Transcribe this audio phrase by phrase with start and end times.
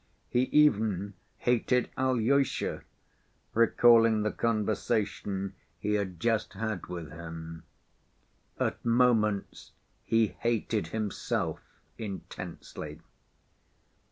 [0.29, 2.81] He even hated Alyosha,
[3.53, 7.61] recalling the conversation he had just had with him.
[8.59, 11.59] At moments he hated himself
[11.99, 12.99] intensely.